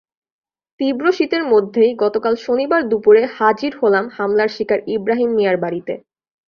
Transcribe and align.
তীব্র 0.79 1.05
শীতের 1.11 1.43
মধ্যেই 1.43 1.91
গতকাল 1.95 2.33
শনিবার 2.37 2.81
দুপুরে 2.89 3.21
হাজির 3.37 3.71
হলাম 3.81 4.05
হামলার 4.17 4.49
শিকার 4.49 4.79
ইব্রাহিম 4.87 5.29
মিয়ার 5.35 5.57
বাড়িতে। 5.57 5.93